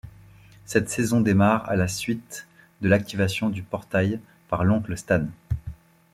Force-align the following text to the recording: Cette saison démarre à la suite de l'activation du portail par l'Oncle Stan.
Cette 0.65 0.89
saison 0.89 1.21
démarre 1.21 1.69
à 1.69 1.75
la 1.75 1.87
suite 1.87 2.47
de 2.81 2.89
l'activation 2.89 3.51
du 3.51 3.61
portail 3.61 4.19
par 4.49 4.63
l'Oncle 4.63 4.97
Stan. 4.97 5.27